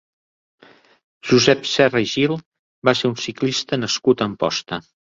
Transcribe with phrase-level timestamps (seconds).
[1.33, 2.35] Josep Serra i Gil
[2.91, 4.87] va ser un ciclista nascut a Amposta.